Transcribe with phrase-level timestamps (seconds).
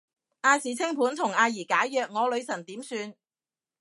[0.41, 3.13] 亞視清盤同阿儀解約，我女神點算